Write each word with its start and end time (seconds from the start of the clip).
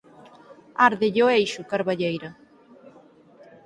Árdelle 0.87 1.21
o 1.25 1.31
eixo, 1.39 1.67
carballeira! 1.73 2.29